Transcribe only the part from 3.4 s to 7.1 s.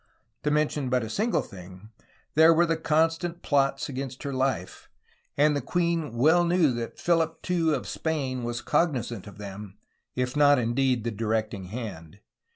plots against her life, and the queen well knew that